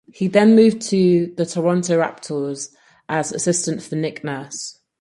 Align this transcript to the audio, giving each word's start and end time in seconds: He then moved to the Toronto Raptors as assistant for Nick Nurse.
He 0.11 0.27
then 0.27 0.55
moved 0.55 0.81
to 0.89 1.31
the 1.37 1.45
Toronto 1.45 1.99
Raptors 2.01 2.73
as 3.07 3.31
assistant 3.31 3.83
for 3.83 3.93
Nick 3.97 4.23
Nurse. 4.23 4.79